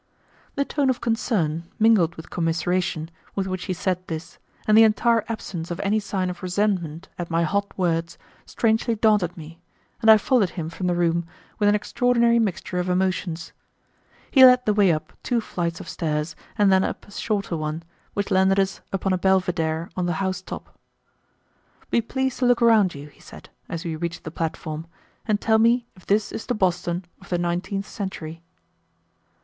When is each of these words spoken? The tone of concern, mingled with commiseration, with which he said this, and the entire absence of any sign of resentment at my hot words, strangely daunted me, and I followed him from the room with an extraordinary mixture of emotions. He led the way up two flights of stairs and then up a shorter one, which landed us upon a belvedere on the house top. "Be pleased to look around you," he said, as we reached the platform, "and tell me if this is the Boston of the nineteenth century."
The 0.55 0.65
tone 0.65 0.89
of 0.89 0.99
concern, 0.99 1.65
mingled 1.77 2.15
with 2.15 2.31
commiseration, 2.31 3.11
with 3.35 3.45
which 3.45 3.65
he 3.65 3.73
said 3.73 3.99
this, 4.07 4.39
and 4.65 4.75
the 4.75 4.81
entire 4.81 5.23
absence 5.29 5.69
of 5.69 5.79
any 5.81 5.99
sign 5.99 6.27
of 6.31 6.41
resentment 6.41 7.07
at 7.19 7.29
my 7.29 7.43
hot 7.43 7.77
words, 7.77 8.17
strangely 8.47 8.95
daunted 8.95 9.37
me, 9.37 9.61
and 10.01 10.09
I 10.09 10.17
followed 10.17 10.49
him 10.57 10.71
from 10.71 10.87
the 10.87 10.95
room 10.95 11.27
with 11.59 11.69
an 11.69 11.75
extraordinary 11.75 12.39
mixture 12.39 12.79
of 12.79 12.89
emotions. 12.89 13.53
He 14.31 14.43
led 14.43 14.65
the 14.65 14.73
way 14.73 14.91
up 14.91 15.13
two 15.21 15.39
flights 15.39 15.79
of 15.79 15.87
stairs 15.87 16.35
and 16.57 16.71
then 16.71 16.83
up 16.83 17.07
a 17.07 17.11
shorter 17.11 17.55
one, 17.55 17.83
which 18.15 18.31
landed 18.31 18.59
us 18.59 18.81
upon 18.91 19.13
a 19.13 19.19
belvedere 19.19 19.91
on 19.95 20.07
the 20.07 20.13
house 20.13 20.41
top. 20.41 20.79
"Be 21.91 22.01
pleased 22.01 22.39
to 22.39 22.47
look 22.47 22.63
around 22.63 22.95
you," 22.95 23.05
he 23.09 23.21
said, 23.21 23.49
as 23.69 23.85
we 23.85 23.95
reached 23.95 24.23
the 24.23 24.31
platform, 24.31 24.87
"and 25.27 25.39
tell 25.39 25.59
me 25.59 25.85
if 25.95 26.07
this 26.07 26.31
is 26.31 26.47
the 26.47 26.55
Boston 26.55 27.05
of 27.21 27.29
the 27.29 27.37
nineteenth 27.37 27.87
century." 27.87 28.41